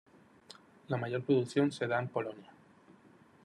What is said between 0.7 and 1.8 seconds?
La mayor producción